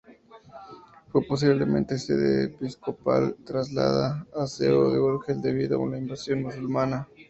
Fue 1.11 1.21
posiblemente 1.21 1.99
sede 1.99 2.45
episcopal, 2.45 3.35
trasladada 3.45 4.25
a 4.35 4.47
Seo 4.47 4.91
de 4.91 4.99
Urgel 4.99 5.43
debido 5.43 5.79
a 5.83 5.87
la 5.87 5.99
invasión 5.99 6.41
musulmana. 6.41 7.07